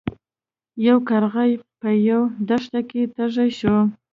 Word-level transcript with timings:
یو 0.87 0.97
کارغه 1.09 1.43
په 1.79 1.89
یوه 2.09 2.29
دښته 2.49 2.81
کې 2.89 3.01
تږی 3.15 3.49
شو. 3.59 3.75